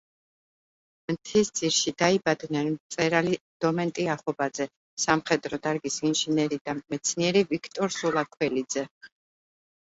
[1.15, 4.67] მთისძირში დაიბადნენ მწერალი დომენტი ახობაძე,
[5.05, 8.87] სამხედრო დარგის ინჟინერი და მეცნიერი ვიქტორ სულაქველიძე.